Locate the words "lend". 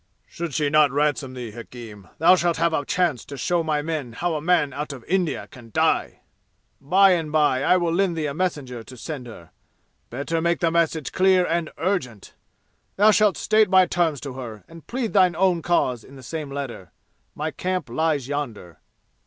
7.93-8.17